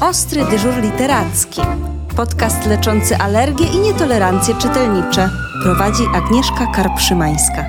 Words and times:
Ostry 0.00 0.44
dyżur 0.50 0.82
literacki. 0.82 1.60
Podcast 2.16 2.66
leczący 2.66 3.16
alergie 3.16 3.66
i 3.66 3.78
nietolerancje 3.78 4.54
czytelnicze. 4.54 5.30
Prowadzi 5.62 6.02
Agnieszka 6.14 6.66
Karpszymańska. 6.74 7.64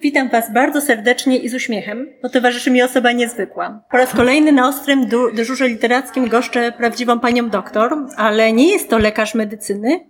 Witam 0.00 0.28
Was 0.28 0.52
bardzo 0.52 0.80
serdecznie 0.80 1.38
i 1.38 1.48
z 1.48 1.54
uśmiechem, 1.54 2.06
bo 2.22 2.28
towarzyszy 2.28 2.70
mi 2.70 2.82
osoba 2.82 3.12
niezwykła. 3.12 3.82
Po 3.90 3.96
raz 3.96 4.12
kolejny 4.12 4.52
na 4.52 4.68
ostrym 4.68 5.06
dyżurze 5.34 5.68
literackim 5.68 6.28
goszczę 6.28 6.72
prawdziwą 6.72 7.20
panią 7.20 7.48
doktor, 7.48 7.96
ale 8.16 8.52
nie 8.52 8.72
jest 8.72 8.90
to 8.90 8.98
lekarz 8.98 9.34
medycyny, 9.34 10.06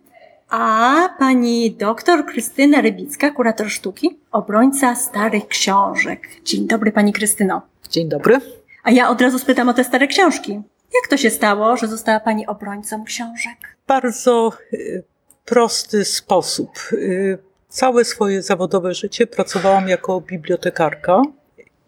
a 0.48 1.08
pani 1.18 1.70
doktor 1.70 2.26
Krystyna 2.26 2.80
Rybicka, 2.80 3.30
kurator 3.30 3.70
sztuki, 3.70 4.18
obrońca 4.32 4.94
starych 4.94 5.48
książek. 5.48 6.28
Dzień 6.44 6.66
dobry 6.66 6.92
pani 6.92 7.12
Krystyno. 7.12 7.69
Dzień 7.90 8.08
dobry. 8.08 8.40
A 8.82 8.90
ja 8.90 9.10
od 9.10 9.20
razu 9.20 9.38
spytam 9.38 9.68
o 9.68 9.74
te 9.74 9.84
stare 9.84 10.06
książki. 10.06 10.52
Jak 10.94 11.10
to 11.10 11.16
się 11.16 11.30
stało, 11.30 11.76
że 11.76 11.88
została 11.88 12.20
pani 12.20 12.46
obrońcą 12.46 13.04
książek? 13.04 13.76
Bardzo 13.86 14.52
y, 14.72 15.02
prosty 15.44 16.04
sposób. 16.04 16.70
Y, 16.92 17.38
całe 17.68 18.04
swoje 18.04 18.42
zawodowe 18.42 18.94
życie 18.94 19.26
pracowałam 19.26 19.88
jako 19.88 20.20
bibliotekarka 20.20 21.22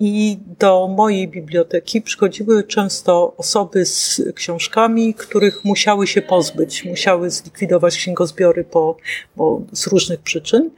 i 0.00 0.38
do 0.58 0.88
mojej 0.88 1.28
biblioteki 1.28 2.02
przychodziły 2.02 2.64
często 2.64 3.34
osoby 3.36 3.86
z 3.86 4.22
książkami, 4.34 5.14
których 5.14 5.64
musiały 5.64 6.06
się 6.06 6.22
pozbyć, 6.22 6.84
musiały 6.84 7.30
zlikwidować 7.30 7.96
księgozbiory 7.96 8.64
po, 8.64 8.96
po, 9.36 9.62
z 9.72 9.86
różnych 9.86 10.20
przyczyn. 10.20 10.70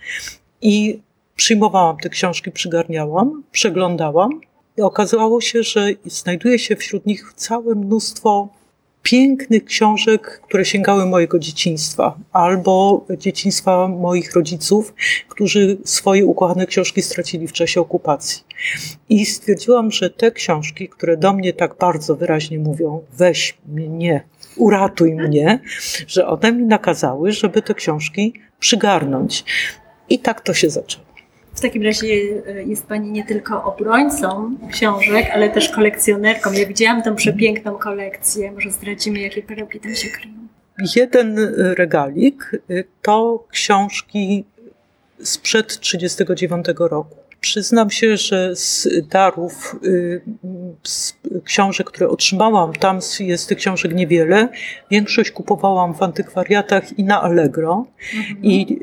I 0.62 1.02
przyjmowałam 1.36 1.96
te 1.96 2.08
książki, 2.08 2.50
przygarniałam, 2.50 3.42
przeglądałam 3.52 4.40
okazało 4.82 5.40
się, 5.40 5.62
że 5.62 5.88
znajduje 6.04 6.58
się 6.58 6.76
wśród 6.76 7.06
nich 7.06 7.32
całe 7.36 7.74
mnóstwo 7.74 8.48
pięknych 9.04 9.64
książek, 9.64 10.40
które 10.44 10.64
sięgały 10.64 11.06
mojego 11.06 11.38
dzieciństwa 11.38 12.18
albo 12.32 13.06
dzieciństwa 13.18 13.88
moich 13.88 14.32
rodziców, 14.32 14.94
którzy 15.28 15.78
swoje 15.84 16.26
ukochane 16.26 16.66
książki 16.66 17.02
stracili 17.02 17.48
w 17.48 17.52
czasie 17.52 17.80
okupacji. 17.80 18.42
I 19.08 19.26
stwierdziłam, 19.26 19.90
że 19.90 20.10
te 20.10 20.30
książki, 20.30 20.88
które 20.88 21.16
do 21.16 21.32
mnie 21.32 21.52
tak 21.52 21.76
bardzo 21.78 22.16
wyraźnie 22.16 22.58
mówią, 22.58 23.00
weź 23.12 23.58
mnie, 23.68 24.24
uratuj 24.56 25.14
mnie, 25.14 25.60
że 26.06 26.26
one 26.26 26.52
mi 26.52 26.64
nakazały, 26.64 27.32
żeby 27.32 27.62
te 27.62 27.74
książki 27.74 28.34
przygarnąć. 28.58 29.44
I 30.08 30.18
tak 30.18 30.40
to 30.40 30.54
się 30.54 30.70
zaczęło. 30.70 31.13
W 31.54 31.60
takim 31.60 31.82
razie 31.82 32.06
e, 32.06 32.62
jest 32.62 32.86
Pani 32.86 33.10
nie 33.10 33.24
tylko 33.24 33.64
obrońcą 33.64 34.56
książek, 34.72 35.26
ale 35.32 35.50
też 35.50 35.68
kolekcjonerką. 35.68 36.52
Ja 36.52 36.66
widziałam 36.66 37.02
tą 37.02 37.14
przepiękną 37.14 37.78
kolekcję. 37.78 38.52
Może 38.52 38.70
zdradzimy, 38.70 39.20
jakie 39.20 39.42
perełki 39.42 39.80
tam 39.80 39.94
się 39.94 40.08
kryją. 40.08 40.34
Jeden 40.96 41.38
regalik 41.56 42.50
to 43.02 43.44
książki 43.50 44.44
sprzed 45.22 45.66
1939 45.66 46.66
roku. 46.78 47.16
Przyznam 47.40 47.90
się, 47.90 48.16
że 48.16 48.56
z 48.56 48.88
darów, 49.08 49.76
z 50.82 51.14
książek, 51.44 51.86
które 51.86 52.08
otrzymałam, 52.08 52.72
tam 52.72 52.98
jest 53.20 53.48
tych 53.48 53.58
książek 53.58 53.94
niewiele. 53.94 54.48
Większość 54.90 55.30
kupowałam 55.30 55.94
w 55.94 56.02
antykwariatach 56.02 56.98
i 56.98 57.04
na 57.04 57.22
Allegro. 57.22 57.86
Mhm. 58.14 58.44
I 58.44 58.78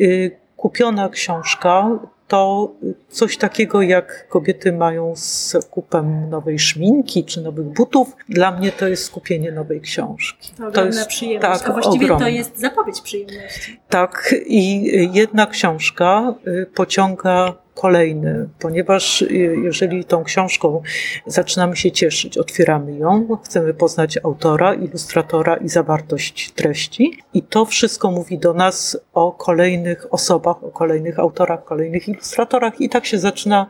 kupiona 0.58 1.10
książka 1.10 2.00
to 2.32 2.72
coś 3.10 3.38
takiego 3.38 3.82
jak 3.82 4.28
kobiety 4.28 4.72
mają 4.72 5.14
z 5.16 5.58
kupem 5.72 6.30
nowej 6.30 6.60
szminki 6.60 7.26
czy 7.26 7.42
nowych 7.42 7.66
butów. 7.66 8.16
Dla 8.30 8.52
mnie 8.52 8.72
to 8.72 8.88
jest 8.88 9.04
skupienie 9.04 9.52
nowej 9.52 9.82
książki. 9.82 10.52
To, 10.58 10.72
to 10.72 10.86
jest 10.86 11.08
przyjemność, 11.08 11.62
tak, 11.62 11.70
a 11.70 11.74
właściwie 11.74 12.06
ogromna. 12.06 12.26
to 12.26 12.32
jest 12.32 12.60
zapowiedź 12.60 13.02
przyjemności. 13.02 13.80
Tak 13.90 14.36
i 14.46 14.90
jedna 15.14 15.46
książka 15.46 16.34
y, 16.48 16.66
pociąga 16.76 17.54
kolejny, 17.82 18.50
ponieważ 18.60 19.22
y, 19.22 19.56
jeżeli 19.64 20.06
tą 20.06 20.24
książką 20.24 20.82
zaczynamy 21.26 21.76
się 21.76 21.92
cieszyć, 21.92 22.38
otwieramy 22.38 22.98
ją, 22.98 23.38
chcemy 23.44 23.74
poznać 23.74 24.18
autora, 24.24 24.74
ilustratora 24.74 25.58
i 25.58 25.70
zawartość 25.70 26.52
treści, 26.52 27.18
i 27.34 27.44
to 27.44 27.66
wszystko 27.66 28.12
mówi 28.12 28.38
do 28.40 28.54
nas 28.54 28.98
o 29.14 29.32
kolejnych 29.32 30.14
osobach, 30.14 30.64
o 30.64 30.72
kolejnych 30.72 31.20
autorach, 31.20 31.64
kolejnych 31.64 32.08
ilustratorach, 32.08 32.82
i 32.82 32.90
tak 32.90 33.06
się 33.06 33.20
zaczyna 33.20 33.68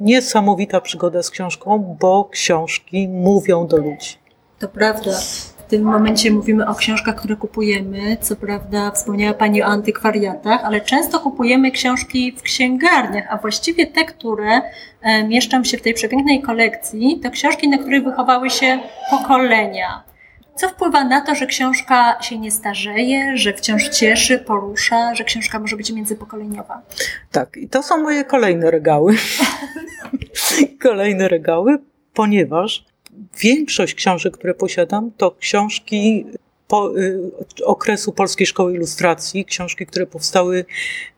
niesamowita 0.00 0.80
przygoda 0.80 1.22
z 1.22 1.30
książką, 1.30 1.96
bo 2.00 2.24
książki 2.24 3.08
mówią 3.08 3.66
do 3.66 3.76
ludzi. 3.76 4.16
To 4.58 4.68
prawda 4.68 5.12
tym 5.72 5.82
momencie 5.82 6.30
mówimy 6.30 6.68
o 6.68 6.74
książkach, 6.74 7.16
które 7.16 7.36
kupujemy. 7.36 8.16
Co 8.20 8.36
prawda, 8.36 8.90
wspomniała 8.90 9.34
Pani 9.34 9.62
o 9.62 9.66
antykwariatach, 9.66 10.64
ale 10.64 10.80
często 10.80 11.20
kupujemy 11.20 11.70
książki 11.70 12.32
w 12.36 12.42
księgarniach, 12.42 13.26
a 13.30 13.36
właściwie 13.36 13.86
te, 13.86 14.04
które 14.04 14.62
e, 15.02 15.24
mieszczą 15.28 15.64
się 15.64 15.78
w 15.78 15.82
tej 15.82 15.94
przepięknej 15.94 16.42
kolekcji, 16.42 17.20
to 17.22 17.30
książki, 17.30 17.68
na 17.68 17.78
których 17.78 18.04
wychowały 18.04 18.50
się 18.50 18.78
pokolenia. 19.10 20.02
Co 20.54 20.68
wpływa 20.68 21.04
na 21.04 21.20
to, 21.20 21.34
że 21.34 21.46
książka 21.46 22.22
się 22.22 22.38
nie 22.38 22.50
starzeje, 22.50 23.36
że 23.36 23.52
wciąż 23.52 23.88
cieszy, 23.88 24.38
porusza, 24.38 25.14
że 25.14 25.24
książka 25.24 25.58
może 25.58 25.76
być 25.76 25.92
międzypokoleniowa? 25.92 26.82
Tak, 27.30 27.56
i 27.56 27.68
to 27.68 27.82
są 27.82 28.02
moje 28.02 28.24
kolejne 28.24 28.70
regały. 28.70 29.16
kolejne 30.82 31.28
regały, 31.28 31.78
ponieważ 32.14 32.91
większość 33.40 33.94
książek, 33.94 34.36
które 34.36 34.54
posiadam, 34.54 35.10
to 35.16 35.30
książki 35.30 36.24
po, 36.68 36.98
y, 36.98 37.30
okresu 37.64 38.12
Polskiej 38.12 38.46
Szkoły 38.46 38.74
Ilustracji, 38.74 39.44
książki, 39.44 39.86
które 39.86 40.06
powstały 40.06 40.64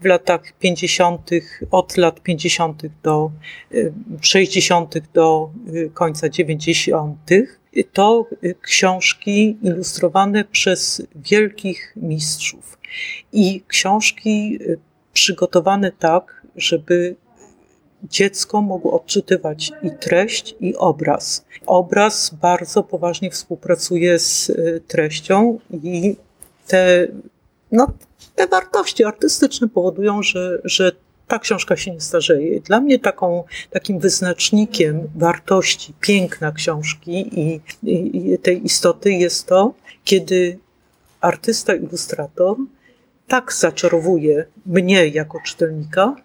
w 0.00 0.04
latach 0.04 0.52
50., 0.60 1.30
od 1.70 1.96
lat 1.96 2.20
50. 2.20 2.82
do 3.02 3.30
y, 3.72 3.92
60. 4.20 4.94
do 5.12 5.50
y, 5.74 5.90
końca 5.94 6.28
90. 6.28 7.18
To 7.92 8.26
y, 8.44 8.54
książki 8.62 9.56
ilustrowane 9.62 10.44
przez 10.44 11.02
wielkich 11.16 11.92
mistrzów 11.96 12.78
i 13.32 13.62
książki 13.68 14.58
y, 14.60 14.78
przygotowane 15.12 15.92
tak, 15.92 16.42
żeby 16.56 17.16
dziecko 18.10 18.62
mogło 18.62 18.92
odczytywać 18.92 19.72
i 19.82 19.90
treść, 20.00 20.56
i 20.60 20.76
obraz. 20.76 21.44
Obraz 21.66 22.34
bardzo 22.42 22.82
poważnie 22.82 23.30
współpracuje 23.30 24.18
z 24.18 24.50
y, 24.50 24.82
treścią 24.88 25.58
i 25.72 26.16
te, 26.66 27.06
no, 27.72 27.86
te 28.34 28.46
wartości 28.46 29.04
artystyczne 29.04 29.68
powodują, 29.68 30.22
że, 30.22 30.58
że 30.64 30.92
ta 31.28 31.38
książka 31.38 31.76
się 31.76 31.90
nie 31.90 32.00
starzeje. 32.00 32.60
Dla 32.60 32.80
mnie 32.80 32.98
taką, 32.98 33.44
takim 33.70 33.98
wyznacznikiem 33.98 35.08
wartości, 35.14 35.94
piękna 36.00 36.52
książki 36.52 37.40
i, 37.40 37.60
i, 37.82 38.32
i 38.32 38.38
tej 38.38 38.64
istoty 38.64 39.12
jest 39.12 39.46
to, 39.46 39.74
kiedy 40.04 40.58
artysta, 41.20 41.74
ilustrator 41.74 42.56
tak 43.28 43.52
zaczarowuje 43.52 44.44
mnie 44.66 45.08
jako 45.08 45.40
czytelnika, 45.46 46.16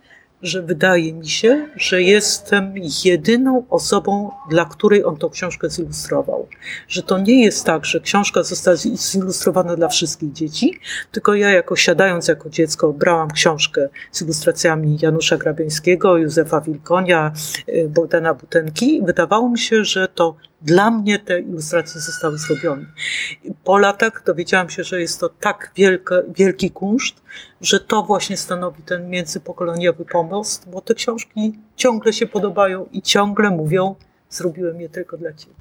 że 0.41 0.61
wydaje 0.61 1.13
mi 1.13 1.29
się, 1.29 1.69
że 1.75 2.01
jestem 2.01 2.73
jedyną 3.05 3.66
osobą, 3.69 4.31
dla 4.50 4.66
której 4.66 5.05
on 5.05 5.17
tą 5.17 5.29
książkę 5.29 5.69
zilustrował. 5.69 6.47
Że 6.88 7.03
to 7.03 7.19
nie 7.19 7.44
jest 7.44 7.66
tak, 7.66 7.85
że 7.85 8.00
książka 8.00 8.44
została 8.44 8.77
zilustrowana 8.94 9.75
dla 9.75 9.88
wszystkich 9.88 10.31
dzieci, 10.33 10.79
tylko 11.11 11.35
ja 11.35 11.50
jako 11.50 11.75
siadając 11.75 12.27
jako 12.27 12.50
dziecko 12.50 12.94
brałam 12.94 13.31
książkę 13.31 13.89
z 14.11 14.22
ilustracjami 14.22 14.97
Janusza 15.01 15.38
Grabińskiego, 15.38 16.17
Józefa 16.17 16.61
Wilkonia, 16.61 17.31
y, 17.69 17.89
Bogdana 17.89 18.33
Butenki 18.33 19.01
wydawało 19.06 19.50
mi 19.50 19.59
się, 19.59 19.85
że 19.85 20.07
to 20.07 20.35
dla 20.62 20.92
mnie 20.92 21.19
te 21.19 21.39
ilustracje 21.39 22.01
zostały 22.01 22.38
zrobione. 22.38 22.86
Po 23.63 23.78
latach 23.78 24.24
dowiedziałam 24.25 24.69
się, 24.69 24.83
że 24.83 25.01
jest 25.01 25.19
to 25.19 25.30
tak 25.30 25.72
wielka, 25.75 26.16
wielki 26.36 26.72
kunszt, 26.72 27.22
że 27.62 27.80
to 27.80 28.04
właśnie 28.04 28.38
stanowi 28.38 28.83
ten 28.83 29.10
międzypokoleniowy 29.10 30.06
pomost, 30.06 30.69
bo 30.69 30.81
te 30.81 30.94
książki 30.94 31.60
ciągle 31.75 32.13
się 32.13 32.28
podobają 32.28 32.86
i 32.92 33.01
ciągle 33.01 33.50
mówią, 33.50 33.95
zrobiłem 34.30 34.81
je 34.81 34.89
tylko 34.89 35.18
dla 35.18 35.33
ciebie. 35.33 35.54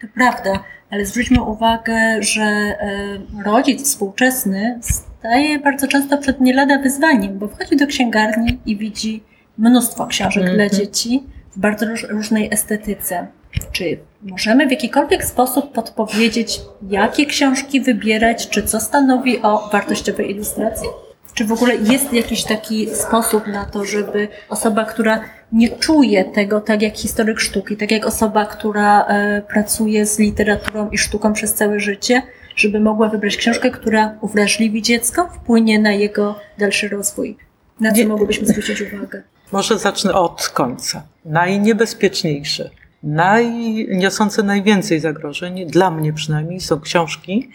To 0.00 0.06
prawda, 0.14 0.64
ale 0.90 1.06
zwróćmy 1.06 1.42
uwagę, 1.42 2.22
że 2.22 2.42
e, 2.42 3.18
rodzic 3.44 3.82
współczesny 3.82 4.80
staje 4.82 5.58
bardzo 5.58 5.88
często 5.88 6.18
przed 6.18 6.40
nie 6.40 6.54
lada 6.54 6.78
wyzwaniem, 6.78 7.38
bo 7.38 7.48
wchodzi 7.48 7.76
do 7.76 7.86
księgarni 7.86 8.58
i 8.66 8.76
widzi 8.76 9.24
mnóstwo 9.58 10.06
książek 10.06 10.42
mm 10.42 10.52
-hmm. 10.52 10.56
dla 10.56 10.64
mhm. 10.64 10.82
dzieci 10.82 11.24
w 11.52 11.58
bardzo 11.58 11.86
różnej 12.08 12.48
estetyce. 12.52 13.26
Czy 13.72 13.98
możemy 14.22 14.66
w 14.68 14.70
jakikolwiek 14.70 15.24
sposób 15.24 15.72
podpowiedzieć, 15.72 16.60
jakie 16.88 17.26
książki 17.26 17.80
wybierać, 17.80 18.48
czy 18.48 18.62
co 18.62 18.80
stanowi 18.80 19.42
o 19.42 19.68
wartościowej 19.72 20.30
ilustracji? 20.30 20.88
Czy 21.34 21.44
w 21.44 21.52
ogóle 21.52 21.76
jest 21.76 22.12
jakiś 22.12 22.44
taki 22.44 22.94
sposób 22.94 23.46
na 23.46 23.64
to, 23.64 23.84
żeby 23.84 24.28
osoba, 24.48 24.84
która 24.84 25.20
nie 25.52 25.68
czuje 25.68 26.24
tego 26.24 26.60
tak 26.60 26.82
jak 26.82 26.96
historyk 26.96 27.40
sztuki, 27.40 27.76
tak 27.76 27.90
jak 27.90 28.06
osoba, 28.06 28.46
która 28.46 29.04
e, 29.04 29.42
pracuje 29.42 30.06
z 30.06 30.18
literaturą 30.18 30.90
i 30.90 30.98
sztuką 30.98 31.32
przez 31.32 31.54
całe 31.54 31.80
życie, 31.80 32.22
żeby 32.56 32.80
mogła 32.80 33.08
wybrać 33.08 33.36
książkę, 33.36 33.70
która 33.70 34.14
uwrażliwi 34.20 34.82
dziecko, 34.82 35.28
wpłynie 35.34 35.78
na 35.78 35.92
jego 35.92 36.38
dalszy 36.58 36.88
rozwój. 36.88 37.36
Na 37.80 37.92
co 37.92 38.06
mogłybyśmy 38.08 38.46
zwrócić 38.46 38.82
uwagę? 38.82 39.22
Może 39.52 39.78
zacznę 39.78 40.14
od 40.14 40.48
końca. 40.48 41.02
Najniebezpieczniejsze, 43.02 43.90
najniosące 43.90 44.42
najwięcej 44.42 45.00
zagrożeń, 45.00 45.66
dla 45.66 45.90
mnie 45.90 46.12
przynajmniej, 46.12 46.60
są 46.60 46.80
książki 46.80 47.50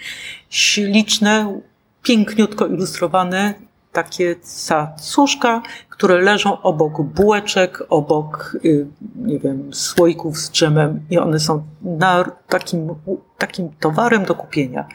śliczne, 0.50 1.62
piękniutko 2.04 2.68
ilustrowane, 2.68 3.54
takie 3.92 4.36
cacuszka, 4.36 5.62
które 5.90 6.22
leżą 6.22 6.62
obok 6.62 7.02
bułeczek, 7.02 7.84
obok, 7.90 8.58
y, 8.66 8.88
nie 9.16 9.40
wiem, 9.40 9.74
słoików 9.74 10.38
z 10.38 10.52
dżemem 10.52 11.00
i 11.10 11.18
one 11.18 11.40
są 11.40 11.64
na 11.82 12.32
takim, 12.48 12.96
takim 13.38 13.70
towarem 13.80 14.26
do 14.26 14.36
kupienia. 14.36 14.88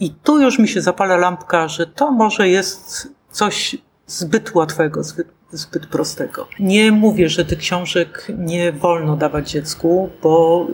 I 0.00 0.10
tu 0.10 0.40
już 0.40 0.58
mi 0.58 0.68
się 0.68 0.80
zapala 0.80 1.16
lampka, 1.16 1.68
że 1.68 1.86
to 1.86 2.10
może 2.10 2.48
jest 2.48 3.08
coś 3.30 3.76
zbyt 4.06 4.54
łatwego, 4.54 5.02
zbyt, 5.02 5.28
zbyt 5.52 5.86
prostego. 5.86 6.48
Nie 6.60 6.92
mówię, 6.92 7.28
że 7.28 7.44
tych 7.44 7.58
książek 7.58 8.26
nie 8.38 8.72
wolno 8.72 9.16
dawać 9.16 9.50
dziecku, 9.50 10.10
bo 10.22 10.66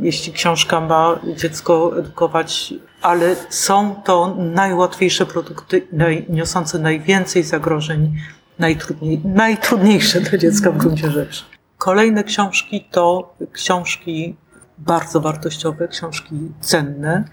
jeśli 0.00 0.32
książka 0.32 0.80
ma 0.80 1.20
dziecko 1.36 1.98
edukować, 1.98 2.74
ale 3.02 3.36
są 3.48 3.94
to 4.04 4.36
najłatwiejsze 4.38 5.26
produkty, 5.26 5.86
naj, 5.92 6.26
niosące 6.28 6.78
najwięcej 6.78 7.42
zagrożeń, 7.42 8.12
najtrudniej, 8.58 9.20
najtrudniejsze 9.24 10.20
dla 10.20 10.38
dziecka 10.38 10.70
w 10.70 10.76
gruncie 10.76 11.10
rzeczy. 11.10 11.44
Kolejne 11.78 12.24
książki 12.24 12.88
to 12.90 13.34
książki 13.52 14.36
bardzo 14.78 15.20
wartościowe, 15.20 15.88
książki 15.88 16.34
cenne, 16.60 17.24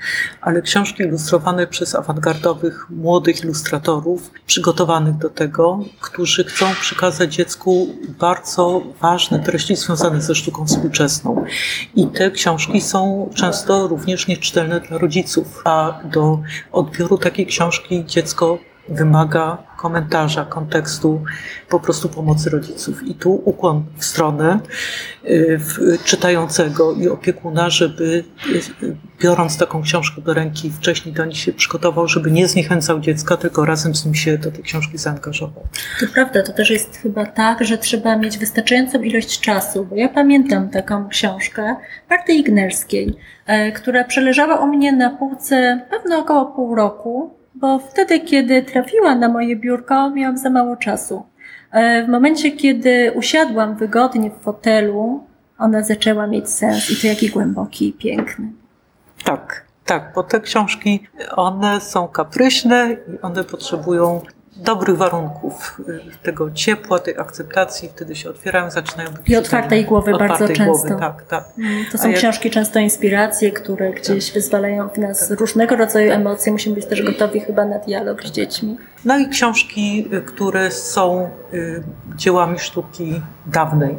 ale 0.41 0.61
książki 0.61 1.03
ilustrowane 1.03 1.67
przez 1.67 1.95
awangardowych 1.95 2.89
młodych 2.89 3.43
ilustratorów, 3.43 4.31
przygotowanych 4.45 5.17
do 5.17 5.29
tego, 5.29 5.79
którzy 6.01 6.43
chcą 6.43 6.65
przekazać 6.81 7.35
dziecku 7.35 7.87
bardzo 8.19 8.81
ważne 9.01 9.39
treści 9.39 9.75
związane 9.75 10.21
ze 10.21 10.35
sztuką 10.35 10.65
współczesną. 10.65 11.45
I 11.95 12.07
te 12.07 12.31
książki 12.31 12.81
są 12.81 13.29
często 13.35 13.87
również 13.87 14.27
nieczytelne 14.27 14.79
dla 14.79 14.97
rodziców, 14.97 15.61
a 15.65 15.99
do 16.05 16.39
odbioru 16.71 17.17
takiej 17.17 17.45
książki 17.45 18.05
dziecko 18.05 18.57
wymaga 18.91 19.57
komentarza, 19.77 20.45
kontekstu, 20.45 21.23
po 21.69 21.79
prostu 21.79 22.09
pomocy 22.09 22.49
rodziców. 22.49 23.03
I 23.07 23.15
tu 23.15 23.41
ukłon 23.45 23.85
w 23.97 24.05
stronę 24.05 24.59
y, 25.25 25.59
czytającego 26.05 26.93
i 26.93 27.07
opiekuna, 27.09 27.69
żeby 27.69 28.23
y, 28.83 28.95
biorąc 29.21 29.57
taką 29.57 29.81
książkę 29.81 30.21
do 30.21 30.33
ręki, 30.33 30.71
wcześniej 30.71 31.13
do 31.13 31.25
niej 31.25 31.35
się 31.35 31.53
przygotował, 31.53 32.07
żeby 32.07 32.31
nie 32.31 32.47
zniechęcał 32.47 32.99
dziecka, 32.99 33.37
tylko 33.37 33.65
razem 33.65 33.95
z 33.95 34.05
nim 34.05 34.15
się 34.15 34.37
do 34.37 34.51
tej 34.51 34.63
książki 34.63 34.97
zaangażował. 34.97 35.63
To 35.99 36.05
prawda, 36.13 36.43
to 36.43 36.53
też 36.53 36.69
jest 36.69 36.97
chyba 36.97 37.25
tak, 37.25 37.65
że 37.65 37.77
trzeba 37.77 38.17
mieć 38.17 38.37
wystarczającą 38.37 39.01
ilość 39.01 39.39
czasu, 39.39 39.85
bo 39.85 39.95
ja 39.95 40.09
pamiętam 40.09 40.69
taką 40.69 41.09
książkę 41.09 41.75
Marty 42.09 42.33
Ignerskiej, 42.33 43.15
e, 43.45 43.71
która 43.71 44.03
przeleżała 44.03 44.59
u 44.59 44.67
mnie 44.67 44.91
na 44.91 45.09
półce 45.09 45.81
pewno 45.89 46.19
około 46.19 46.45
pół 46.45 46.75
roku, 46.75 47.40
bo 47.61 47.79
wtedy, 47.79 48.19
kiedy 48.19 48.63
trafiła 48.63 49.15
na 49.15 49.29
moje 49.29 49.55
biurko, 49.55 50.09
miałam 50.09 50.37
za 50.37 50.49
mało 50.49 50.75
czasu. 50.77 51.23
E, 51.71 52.03
W 52.05 52.09
momencie, 52.09 52.51
kiedy 52.51 53.11
usiadłam 53.15 53.75
wygodnie 53.75 54.31
w 54.31 54.43
fotelu, 54.43 55.23
ona 55.59 55.83
zaczęła 55.83 56.27
mieć 56.27 56.49
sens 56.49 56.91
i 56.91 57.01
to 57.01 57.07
jaki 57.07 57.29
głęboki 57.29 57.87
i 57.87 57.93
piękny. 57.93 58.51
Tak, 59.23 59.65
tak, 59.85 60.11
bo 60.15 60.23
te 60.23 60.39
książki, 60.39 61.07
one 61.35 61.81
są 61.81 62.07
kapryśne 62.07 62.97
i 63.15 63.21
one 63.21 63.43
potrzebują 63.43 64.21
dobrych 64.55 64.97
warunków, 64.97 65.81
y, 65.89 65.99
tego 66.23 66.51
ciepła, 66.51 66.99
tej 66.99 67.17
akceptacji, 67.17 67.89
wtedy 67.89 68.15
się 68.15 68.29
otwierają, 68.29 68.71
zaczynają 68.71 69.09
być 69.11 69.29
I 69.29 69.35
otwartej 69.35 69.85
głowy 69.85 70.11
bardzo 70.11 70.33
Otwartej 70.33 70.55
często. 70.55 70.71
Głowy, 70.71 70.95
tak, 70.99 71.23
tak. 71.27 71.43
Mm, 71.57 71.85
To 71.91 71.97
są 71.97 72.07
jak- 72.09 72.17
książki 72.17 72.49
często 72.49 72.79
inspiracje, 72.79 73.51
które 73.51 73.91
gdzieś 73.93 74.31
wyzwalają 74.33 74.89
w 74.89 74.97
nas 74.97 75.31
różnego 75.31 75.75
rodzaju 75.75 76.11
emocje. 76.11 76.51
Musimy 76.51 76.75
być 76.75 76.85
też 76.85 77.03
gotowi 77.03 77.39
chyba 77.39 77.65
na 77.65 77.79
dialog 77.79 78.23
z 78.23 78.31
dziećmi. 78.31 78.77
No 79.05 79.17
i 79.19 79.29
książki, 79.29 80.07
y, 80.13 80.21
które 80.21 80.71
są 80.71 81.29
y, 81.53 81.83
dziełami 82.15 82.59
sztuki 82.59 83.21
dawnej. 83.45 83.97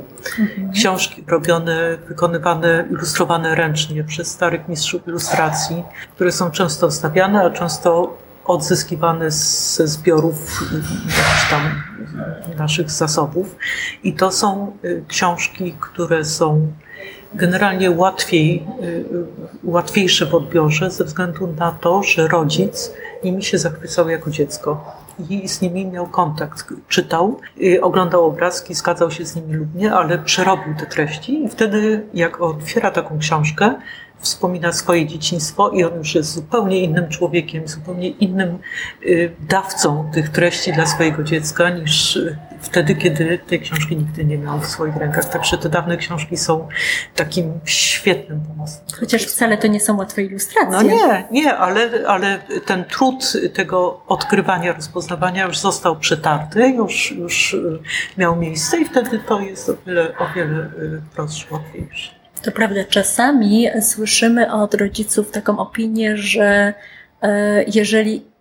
Książki 0.75 1.25
robione, 1.29 1.99
wykonywane, 2.09 2.85
ilustrowane 2.91 3.55
ręcznie 3.55 4.05
przez 4.05 4.29
starych 4.31 4.69
mistrzów 4.69 5.09
ilustracji, 5.09 5.85
które 6.15 6.33
są 6.33 6.51
często 6.51 6.91
stawiane, 6.91 7.45
a 7.45 7.51
często 7.51 8.17
odzyskiwane 8.45 9.31
ze 9.31 9.89
zbiorów 9.89 10.65
tam 11.51 11.83
naszych 12.59 12.91
zasobów. 12.91 13.57
I 14.05 14.13
to 14.13 14.33
są 14.33 14.77
y, 14.85 15.05
książki, 15.09 15.75
które 15.81 16.25
są 16.25 16.73
generalnie 17.35 17.91
łatwiej, 17.91 18.67
y, 18.83 18.87
y, 18.87 19.05
łatwiejsze 19.65 20.27
w 20.27 20.35
odbiorze 20.35 20.91
ze 20.91 21.05
względu 21.05 21.47
na 21.47 21.73
to, 21.73 22.03
że 22.03 22.29
rodzic 22.29 22.93
nimi 23.25 23.43
się 23.43 23.59
zachwycał 23.59 24.09
jako 24.09 24.31
dziecko 24.31 24.95
i 25.31 25.49
z 25.49 25.61
nimi 25.61 25.87
miał 25.87 26.07
kontakt. 26.07 26.65
Czytał, 26.89 27.41
oglądał 27.83 28.27
obrazki, 28.27 28.75
zgadzał 28.75 29.11
się 29.11 29.27
z 29.27 29.37
nimi 29.37 29.55
lub 29.55 29.75
nie, 29.75 29.95
ale 29.95 30.19
przerobił 30.19 30.75
te 30.81 30.87
treści 30.87 31.45
i 31.45 31.49
wtedy 31.49 32.07
jak 32.15 32.41
otwiera 32.41 32.91
taką 32.91 33.19
książkę, 33.19 33.75
wspomina 34.23 34.73
swoje 34.73 35.07
dzieciństwo 35.07 35.71
i 35.71 35.85
on 35.85 35.95
już 35.95 36.15
jest 36.15 36.33
zupełnie 36.33 36.81
innym 36.81 37.09
człowiekiem, 37.09 37.69
zupełnie 37.69 38.09
innym 38.09 38.59
y, 39.03 39.33
dawcą 39.49 40.11
tych 40.15 40.29
treści 40.29 40.73
dla 40.73 40.87
swojego 40.87 41.23
dziecka 41.23 41.71
niż 41.71 42.17
y, 42.17 42.39
wtedy, 42.61 42.95
kiedy 42.95 43.39
tej 43.39 43.61
książki 43.61 43.97
nigdy 43.97 44.25
nie 44.25 44.39
miał 44.39 44.61
w 44.61 44.67
swoich 44.67 44.97
rękach. 44.97 45.25
Także 45.25 45.59
te 45.59 45.69
dawne 45.69 45.97
książki 45.97 46.37
są 46.37 46.69
takim 47.15 47.61
świetnym 47.65 48.41
pomocnikiem. 48.41 49.01
Chociaż 49.01 49.23
wcale 49.23 49.59
to 49.59 49.67
nie 49.67 49.81
są 49.81 49.97
łatwe 49.97 50.23
ilustracje. 50.23 50.71
No 50.71 50.83
nie, 50.83 51.25
nie, 51.31 51.57
ale, 51.57 51.91
ale 52.07 52.39
ten 52.67 52.85
trud 52.85 53.33
tego 53.55 54.03
odkrywania, 54.07 54.73
rozpoznawania 54.73 55.47
już 55.47 55.59
został 55.59 55.97
przetarty, 55.97 56.69
już, 56.69 57.13
już 57.13 57.55
y, 57.55 57.79
miał 58.19 58.37
miejsce 58.37 58.81
i 58.81 58.85
wtedy 58.85 59.19
to 59.19 59.41
jest 59.41 59.69
o 59.69 59.75
wiele, 59.87 60.19
o 60.19 60.35
wiele 60.35 60.71
prostsze, 61.15 61.47
łatwiejsze. 61.51 62.22
To 62.43 62.53
prawda, 62.53 62.85
czasami 62.85 63.69
słyszymy 63.81 64.53
od 64.53 64.75
rodziców 64.75 65.31
taką 65.31 65.59
opinię, 65.59 66.17
że 66.17 66.75
e, 67.23 67.65
jeżeli 67.75 68.32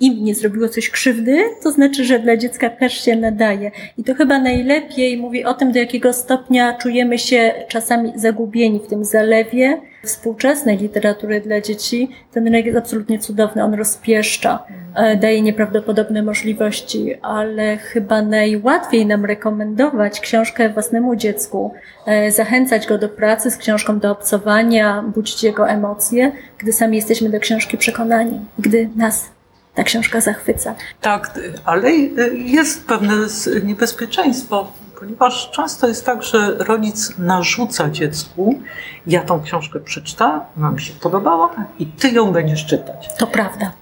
im 0.00 0.24
nie 0.24 0.34
zrobiło 0.34 0.68
coś 0.68 0.90
krzywdy, 0.90 1.42
to 1.62 1.70
znaczy, 1.70 2.04
że 2.04 2.18
dla 2.18 2.36
dziecka 2.36 2.70
też 2.70 3.04
się 3.04 3.16
nadaje. 3.16 3.70
I 3.98 4.04
to 4.04 4.14
chyba 4.14 4.38
najlepiej 4.38 5.16
mówi 5.16 5.44
o 5.44 5.54
tym, 5.54 5.72
do 5.72 5.78
jakiego 5.78 6.12
stopnia 6.12 6.74
czujemy 6.74 7.18
się 7.18 7.54
czasami 7.68 8.12
zagubieni 8.16 8.80
w 8.80 8.86
tym 8.86 9.04
zalewie 9.04 9.80
współczesnej 10.04 10.78
literatury 10.78 11.40
dla 11.40 11.60
dzieci. 11.60 12.08
Ten 12.32 12.44
rynek 12.44 12.66
jest 12.66 12.78
absolutnie 12.78 13.18
cudowny, 13.18 13.64
on 13.64 13.74
rozpieszcza, 13.74 14.64
e, 14.94 15.16
daje 15.16 15.42
nieprawdopodobne 15.42 16.22
możliwości, 16.22 17.14
ale 17.22 17.76
chyba 17.76 18.22
najłatwiej 18.22 19.06
nam 19.06 19.24
rekomendować 19.24 20.20
książkę 20.20 20.68
własnemu 20.68 21.16
dziecku, 21.16 21.74
e, 22.06 22.32
zachęcać 22.32 22.86
go 22.86 22.98
do 22.98 23.08
pracy 23.08 23.50
z 23.50 23.56
książką, 23.56 23.98
do 23.98 24.10
obcowania, 24.10 25.04
budzić 25.14 25.44
jego 25.44 25.68
emocje, 25.68 26.32
gdy 26.58 26.72
sami 26.72 26.96
jesteśmy 26.96 27.30
do 27.30 27.40
książki 27.40 27.78
przekonani, 27.78 28.40
gdy 28.58 28.88
nas 28.96 29.35
ta 29.76 29.82
książka 29.82 30.20
zachwyca. 30.20 30.74
Tak, 31.00 31.38
ale 31.64 31.92
jest 32.32 32.86
pewne 32.86 33.14
niebezpieczeństwo, 33.62 34.72
ponieważ 34.98 35.50
często 35.50 35.88
jest 35.88 36.06
tak, 36.06 36.22
że 36.22 36.56
rodzic 36.58 37.18
narzuca 37.18 37.90
dziecku, 37.90 38.60
ja 39.06 39.22
tą 39.22 39.42
książkę 39.42 39.80
przeczytałam, 39.80 40.40
ona 40.58 40.70
mi 40.70 40.80
się 40.80 40.92
podobała 40.92 41.54
i 41.78 41.86
ty 41.86 42.10
ją 42.10 42.32
będziesz 42.32 42.66
czytać. 42.66 43.08
To 43.18 43.26
prawda. 43.26 43.72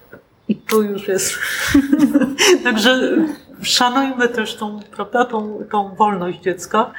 I 0.49 0.57
tu 0.57 0.83
już 0.83 1.09
jest. 1.09 1.35
Także 2.65 3.17
szanujmy 3.63 4.29
też 4.29 4.57
tą, 4.57 4.81
prawda, 4.97 5.25
tą, 5.25 5.65
tą 5.71 5.95
wolność 5.95 6.41
dziecka. 6.41 6.91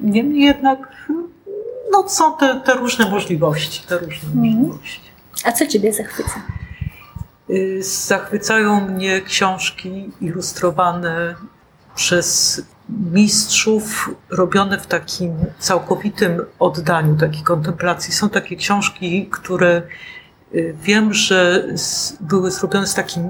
Niemniej 0.00 0.42
jednak 0.42 0.78
no, 1.92 2.08
są 2.08 2.36
te, 2.36 2.60
te 2.64 2.74
różne 2.74 3.10
możliwości. 3.10 3.86
Te 3.88 3.98
różne 3.98 4.28
możliwości. 4.34 5.00
A 5.44 5.52
co 5.52 5.66
Ciebie 5.66 5.92
zachwyca? 5.92 6.42
Y, 7.50 7.82
Zachwycają 7.82 8.88
mnie 8.88 9.20
książki 9.20 10.10
ilustrowane 10.20 11.34
przez 11.94 12.62
mistrzów, 12.88 14.10
robione 14.30 14.80
w 14.80 14.86
takim 14.86 15.32
całkowitym 15.58 16.42
oddaniu, 16.58 17.16
takiej 17.16 17.42
kontemplacji. 17.42 18.14
Są 18.14 18.28
takie 18.30 18.56
książki, 18.56 19.28
które 19.30 19.82
y, 20.54 20.74
wiem, 20.82 21.14
że 21.14 21.68
były 22.20 22.50
zrobione 22.50 22.86
z 22.86 22.94
takim 22.94 23.28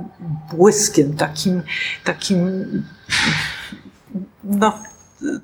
błyskiem, 0.52 1.16
takim, 1.16 1.62
takim 2.04 2.64
no, 4.44 4.78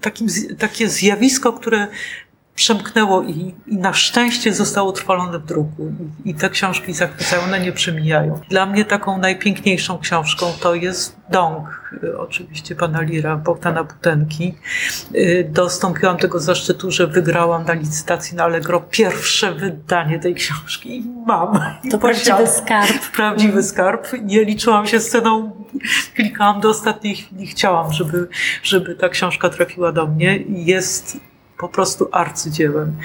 takim, 0.00 0.28
takie 0.58 0.88
zjawisko, 0.88 1.52
które 1.52 1.86
przemknęło 2.60 3.22
i, 3.22 3.54
i 3.66 3.76
na 3.76 3.92
szczęście 3.92 4.54
zostało 4.54 4.92
trwalone 4.92 5.38
w 5.38 5.46
druku. 5.46 5.92
I, 6.24 6.30
I, 6.30 6.34
te 6.34 6.50
książki 6.50 6.92
zachwycają, 6.92 7.42
one 7.42 7.60
nie 7.60 7.72
przemijają. 7.72 8.40
Dla 8.48 8.66
mnie 8.66 8.84
taką 8.84 9.18
najpiękniejszą 9.18 9.98
książką 9.98 10.46
to 10.60 10.74
jest 10.74 11.16
Dąg, 11.30 11.92
oczywiście 12.18 12.74
pana 12.76 13.00
Lira, 13.00 13.36
Bogdana 13.36 13.84
Butenki. 13.84 14.54
Dostąpiłam 15.48 16.16
tego 16.16 16.38
zaszczytu, 16.38 16.90
że 16.90 17.06
wygrałam 17.06 17.64
na 17.64 17.72
licytacji 17.72 18.36
na 18.36 18.44
Allegro 18.44 18.80
pierwsze 18.80 19.54
wydanie 19.54 20.18
tej 20.18 20.34
książki 20.34 20.96
i 20.96 21.04
mam. 21.26 21.60
To 21.90 21.98
prawdziwy 21.98 22.46
skarb. 22.46 23.10
Prawdziwy 23.16 23.62
skarb. 23.62 24.08
Nie 24.22 24.44
liczyłam 24.44 24.86
się 24.86 25.00
sceną, 25.00 25.52
klikałam 26.14 26.60
do 26.60 26.68
ostatniej 26.68 27.16
chwili, 27.16 27.46
chciałam, 27.46 27.92
żeby, 27.92 28.28
żeby 28.62 28.94
ta 28.94 29.08
książka 29.08 29.48
trafiła 29.48 29.92
do 29.92 30.06
mnie. 30.06 30.44
Jest 30.48 31.29
po 31.60 31.68
prostu 31.68 32.08
arcydziełem. 32.12 32.96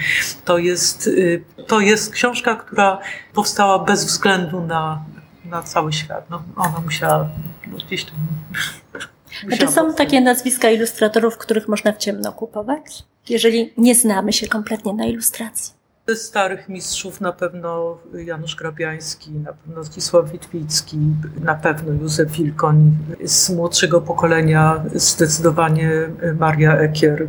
To 0.46 0.58
jest, 0.58 1.08
y, 1.08 1.44
to 1.68 1.80
jest 1.80 2.14
książka, 2.14 2.56
która 2.56 3.00
powstała 3.34 3.80
bez 3.80 4.06
względu 4.06 4.62
na, 4.62 5.04
na 5.46 5.64
cały 5.64 5.94
świat. 5.94 6.30
No, 6.30 6.44
ona 6.56 6.80
musiała 6.80 7.30
gdzieś 7.88 8.06
tam. 8.06 8.16
A 9.54 9.58
czy 9.58 9.68
są 9.68 9.94
takie 9.94 10.22
nazwiska 10.22 10.70
ilustratorów, 10.70 11.38
których 11.38 11.68
można 11.68 11.92
w 11.92 11.98
ciemno 11.98 12.32
kupować? 12.32 13.04
Jeżeli 13.30 13.74
nie 13.78 13.96
znamy 13.96 14.34
się 14.34 14.48
kompletnie 14.48 14.94
na 14.94 15.06
ilustracji. 15.06 15.74
Ze 16.08 16.16
starych 16.16 16.70
mistrzów 16.70 17.22
na 17.22 17.32
pewno 17.32 17.98
Janusz 18.26 18.56
Grabiański, 18.56 19.32
na 19.32 19.54
pewno 19.54 19.84
Zdzisław 19.84 20.32
Witwicki, 20.32 20.98
na 21.44 21.56
pewno 21.56 21.94
Józef 21.94 22.32
Wilkoń. 22.32 22.92
Z 23.24 23.50
młodszego 23.50 24.02
pokolenia 24.02 24.84
zdecydowanie 24.94 25.92
Maria 26.40 26.78
Ekier, 26.78 27.28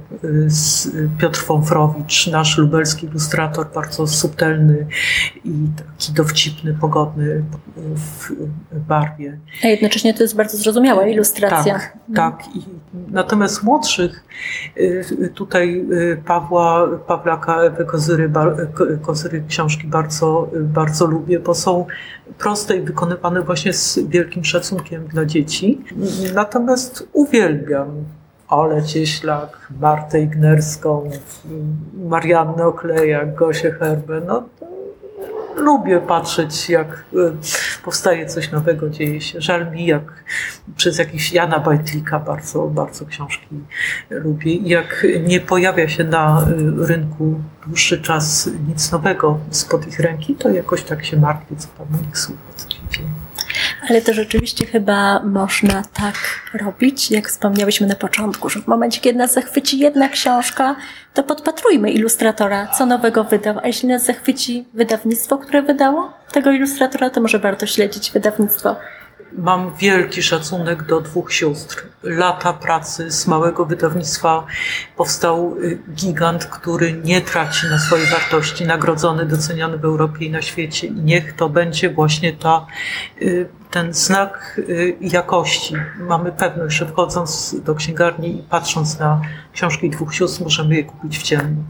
Piotr 1.19 1.41
Fąfrowicz, 1.41 2.27
nasz 2.27 2.59
lubelski 2.59 3.07
ilustrator, 3.07 3.67
bardzo 3.75 4.07
subtelny 4.07 4.87
i 5.45 5.53
taki 5.77 6.13
dowcipny, 6.13 6.75
pogodny 6.75 7.43
w 7.77 8.31
barwie. 8.89 9.39
A 9.65 9.67
jednocześnie 9.67 10.15
to 10.15 10.23
jest 10.23 10.37
bardzo 10.37 10.59
zrozumiała 10.59 11.07
ilustracja. 11.07 11.75
Tak, 11.75 11.99
tak. 12.15 12.57
I 12.57 12.65
natomiast 13.11 13.63
młodszych 13.63 14.25
y, 14.77 15.33
tutaj 15.35 15.87
y, 15.93 16.23
Pawła 16.25 16.89
Pawlaka, 17.07 17.63
Ewy 17.63 17.85
Kozyry, 17.85 18.29
Kozyry 19.03 19.45
książki 19.49 19.87
bardzo, 19.87 20.51
bardzo 20.63 21.07
lubię, 21.07 21.41
bo 21.41 21.55
są 21.55 21.87
proste 22.39 22.77
i 22.77 22.81
wykonywane 22.81 23.43
właśnie 23.43 23.73
z 23.73 23.99
wielkim 23.99 24.45
szacunkiem 24.45 25.07
dla 25.07 25.25
dzieci. 25.25 25.85
Natomiast 26.35 27.09
uwielbiam 27.13 27.89
Ole 28.49 28.83
Cieślak, 28.83 29.69
Martę 29.81 30.21
Ignerską, 30.21 31.11
Mariannę 32.09 32.67
Oklejak, 32.67 33.35
Gosię 33.35 33.71
Herbę. 33.71 34.21
No, 34.27 34.43
lubię 35.57 36.01
patrzeć, 36.01 36.71
jak 36.71 37.05
e, 37.13 37.17
powstaje 37.85 38.27
coś 38.27 38.51
nowego, 38.51 38.91
dzieje 38.91 39.21
się. 39.21 39.41
Żal 39.41 39.73
mi, 39.73 39.87
jak 39.87 40.25
przez 40.77 40.99
jakiś 40.99 41.33
Jana 41.33 41.59
Bajtlika 41.59 42.19
bardzo, 42.19 42.67
bardzo 42.67 43.07
książki 43.07 43.61
lubię. 44.11 44.57
Jak 44.57 45.07
nie 45.27 45.41
pojawia 45.41 45.89
się 45.89 46.05
na 46.05 46.41
e, 46.41 46.47
rynku 46.87 47.41
dłuższy 47.67 48.03
czas 48.03 48.51
nic 48.69 48.93
nowego 48.93 49.39
spod 49.51 49.89
ich 49.89 50.01
ręki, 50.01 50.35
to 50.35 50.49
jakoś 50.49 50.83
tak 50.83 51.05
się 51.05 51.17
martwię, 51.17 51.57
co 51.57 51.69
tam 51.79 51.87
u 52.01 52.07
nich. 52.07 52.17
Ale 53.89 54.03
to 54.03 54.15
rzeczywiście 54.15 54.67
chyba 54.67 55.21
można 55.23 55.83
tak 55.83 56.15
robić, 56.55 57.11
jak 57.11 57.29
wspomniałyśmy 57.29 57.87
na 57.87 57.95
początku, 57.95 58.49
że 58.49 58.61
w 58.61 58.67
momencie, 58.67 59.01
kiedy 59.01 59.19
nas 59.19 59.33
zachwyci 59.33 59.79
jedna 59.79 60.09
książka, 60.09 60.77
to 61.15 61.23
podpatrujmy 61.23 61.91
ilustratora, 61.91 62.67
co 62.67 62.87
nowego 62.87 63.25
wydał. 63.25 63.59
A 63.63 63.67
jeśli 63.67 63.89
nas 63.89 64.05
zachwyci 64.05 64.65
wydawnictwo, 64.75 65.39
które 65.39 65.63
wydało 65.63 66.13
tego 66.33 66.53
ilustratora, 66.53 67.11
to 67.11 67.21
może 67.21 67.39
warto 67.39 67.67
śledzić 67.67 68.11
wydawnictwo 68.11 68.77
Mam 69.39 69.77
wielki 69.77 70.23
szacunek 70.23 70.83
do 70.83 71.01
dwóch 71.01 71.33
sióstr. 71.33 71.83
Lata 72.03 72.53
pracy 72.53 73.11
z 73.11 73.27
małego 73.27 73.67
wydawnictwa 73.67 74.47
powstał 74.97 75.57
y, 75.63 75.79
gigant, 75.95 76.47
który 76.47 76.93
nie 76.93 77.21
traci 77.21 77.67
na 77.67 77.79
swojej 77.79 78.07
wartości, 78.07 78.67
nagrodzony, 78.67 79.27
doceniany 79.27 79.79
w 79.79 79.85
Europie 79.85 80.27
i 80.27 80.31
na 80.31 80.43
świecie. 80.43 80.91
Niech 80.91 81.33
to 81.33 81.49
będzie 81.49 81.91
właśnie 81.91 82.33
ta 82.33 82.67
y, 83.23 83.49
ten 83.71 83.95
znak 83.95 84.61
y, 84.69 84.97
jakości. 85.01 85.75
Mamy 85.99 86.33
pewność, 86.33 86.77
że 86.77 86.87
wchodząc 86.87 87.57
do 87.65 87.75
księgarni 87.75 88.39
i 88.39 88.43
patrząc 88.43 88.99
na 88.99 89.21
książki 89.53 89.91
dwóch 89.91 90.15
sióstr, 90.15 90.43
możemy 90.43 90.75
je 90.77 90.85
kupić 90.85 91.19
w 91.19 91.23
ciemno. 91.23 91.63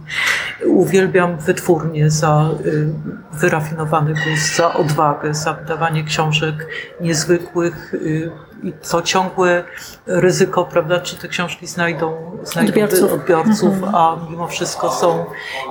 Uwielbiam 0.67 1.37
wytwórnie 1.37 2.11
za 2.11 2.51
y, 2.67 2.89
wyrafinowany 3.33 4.15
gust, 4.15 4.57
za 4.57 4.75
odwagę, 4.75 5.35
za 5.35 5.53
wydawanie 5.53 6.05
książek 6.05 6.67
niezwykłych, 7.01 7.95
y, 7.95 8.31
i 8.63 8.73
to 8.73 9.03
ciągłe 9.03 9.65
ryzyko, 10.07 10.65
prawda, 10.65 11.01
czy 11.01 11.17
te 11.17 11.29
książki 11.29 11.67
znajdą, 11.67 12.39
znajdą 12.45 12.71
odbiorców, 12.71 13.13
odbiorców 13.13 13.75
mhm. 13.75 13.95
a 13.95 14.17
mimo 14.31 14.49
wszystko 14.49 14.93
są 14.93 15.25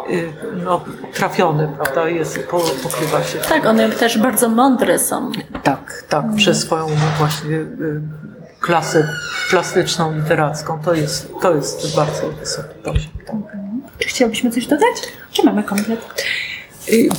y, 0.10 0.34
no, 0.64 0.82
trafione, 1.14 1.68
prawda, 1.68 2.10
jest, 2.10 2.40
pokrywa 2.84 3.24
się. 3.24 3.40
Tak, 3.40 3.66
one 3.66 3.90
też 3.90 4.18
bardzo 4.18 4.50
mądre 4.50 5.00
są. 5.00 5.32
Tak, 5.64 6.04
tak, 6.10 6.20
mhm. 6.20 6.38
przez 6.38 6.60
swoją 6.60 6.90
no, 6.90 7.18
właśnie 7.18 7.66
klasę 8.62 9.08
plastyczną, 9.50 10.16
literacką. 10.16 10.80
To 10.80 10.94
jest, 10.94 11.32
to 11.42 11.56
jest 11.56 11.96
bardzo 11.96 12.30
wysoki 12.30 12.76
poziom. 12.84 13.12
Tak. 13.28 13.65
Czy 14.00 14.10
chciałbyśmy 14.10 14.52
coś 14.52 14.68
dodać? 14.68 14.96
Czy 15.32 15.44
mamy 15.44 15.64
komplet? 15.64 16.00
Y, 16.90 17.10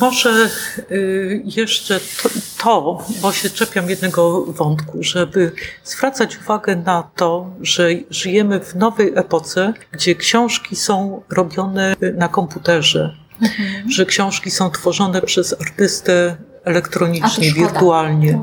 może 0.00 0.50
y, 0.90 1.42
jeszcze 1.44 2.00
to, 2.22 2.28
to, 2.58 3.04
bo 3.22 3.32
się 3.32 3.50
czepiam 3.50 3.90
jednego 3.90 4.44
wątku, 4.44 4.98
żeby 5.00 5.52
zwracać 5.84 6.38
uwagę 6.38 6.76
na 6.76 7.10
to, 7.16 7.50
że 7.60 7.88
żyjemy 8.10 8.60
w 8.60 8.74
nowej 8.74 9.12
epoce, 9.14 9.72
gdzie 9.92 10.14
książki 10.14 10.76
są 10.76 11.22
robione 11.28 11.96
na 12.14 12.28
komputerze, 12.28 13.16
mhm. 13.42 13.90
że 13.90 14.06
książki 14.06 14.50
są 14.50 14.70
tworzone 14.70 15.22
przez 15.22 15.60
artystę 15.60 16.36
elektronicznie, 16.68 17.52
wirtualnie. 17.52 18.40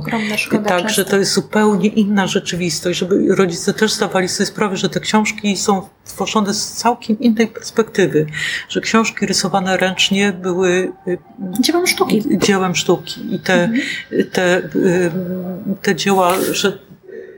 Także 0.68 1.06
to 1.06 1.18
jest 1.18 1.34
zupełnie 1.34 1.88
inna 1.88 2.28
rzeczywistość, 2.28 3.00
żeby 3.00 3.36
rodzice 3.36 3.74
też 3.74 3.94
zdawali 3.94 4.28
sobie 4.28 4.48
sprawę, 4.48 4.78
że 4.78 4.90
te 4.90 5.00
książki 5.00 5.58
są 5.58 5.82
tworzone 6.06 6.54
z 6.54 6.72
całkiem 6.72 7.20
innej 7.20 7.48
perspektywy, 7.48 8.26
że 8.70 8.82
książki 8.82 9.26
rysowane 9.26 9.78
ręcznie 9.78 10.34
były 10.34 10.92
y, 11.08 11.18
dziełem 11.60 11.88
sztuki. 11.88 12.24
Dziełem 12.38 12.76
sztuki 12.76 13.36
i 13.36 13.40
te, 13.40 13.64
mhm. 13.64 13.82
te, 14.32 14.58
y, 14.58 15.12
te 15.82 15.96
dzieła, 15.96 16.34
że 16.52 16.78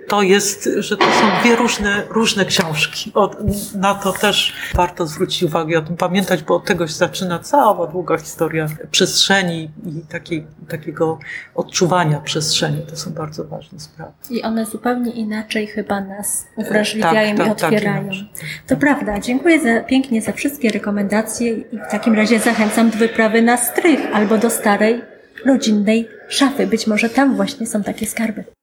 to 0.08 0.22
jest, 0.22 0.70
że 0.78 0.98
to 0.98 1.06
są 1.06 1.42
dwie 1.42 1.56
różne, 1.56 2.04
różne 2.10 2.46
książki. 2.46 3.12
O, 3.16 3.32
na 3.76 3.96
to 3.96 4.14
też 4.14 4.54
warto 4.76 5.08
zwrócić 5.08 5.44
uwagę 5.44 5.74
i 5.74 5.76
o 5.76 5.82
tym 5.82 5.98
pamiętać, 5.98 6.44
bo 6.44 6.56
od 6.56 6.66
tego 6.66 6.88
się 6.88 6.94
zaczyna 6.94 7.40
cała 7.40 7.88
długa 7.88 8.18
historia 8.18 8.68
przestrzeni 8.92 9.72
i 9.86 10.02
takiej, 10.10 10.48
takiego 10.70 11.20
odczuwania 11.56 12.20
przestrzeni. 12.20 12.82
To 12.90 12.96
są 12.96 13.12
bardzo 13.14 13.44
ważne 13.44 13.80
sprawy. 13.80 14.12
I 14.30 14.44
one 14.44 14.66
zupełnie 14.66 15.12
inaczej 15.12 15.68
chyba 15.68 16.02
nas 16.02 16.48
uwrażliwiają 16.56 17.36
tak, 17.36 17.48
tak, 17.48 17.58
i 17.58 17.62
tak, 17.62 17.72
otwierają. 17.72 18.10
Tak, 18.10 18.48
to 18.68 18.78
prawda. 18.78 19.20
Dziękuję 19.20 19.60
za, 19.62 19.84
pięknie 19.84 20.22
za 20.22 20.32
wszystkie 20.32 20.70
rekomendacje 20.70 21.52
i 21.52 21.78
w 21.88 21.92
takim 21.92 22.16
razie 22.16 22.40
zachęcam 22.40 22.90
do 22.90 22.98
wyprawy 22.98 23.42
na 23.42 23.58
strych 23.58 24.00
albo 24.14 24.38
do 24.38 24.50
starej 24.50 25.02
rodzinnej 25.46 26.10
szafy. 26.30 26.68
Być 26.68 26.88
może 26.88 27.10
tam 27.10 27.36
właśnie 27.36 27.68
są 27.68 27.84
takie 27.84 28.06
skarby. 28.06 28.57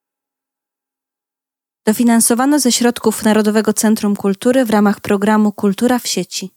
Dofinansowano 1.87 2.59
ze 2.59 2.73
środków 2.73 3.23
Narodowego 3.23 3.73
Centrum 3.73 4.17
Kultury 4.17 4.64
w 4.64 4.71
ramach 4.71 5.00
programu 5.00 5.53
Kultura 5.53 5.99
w 5.99 6.07
sieci. 6.07 6.50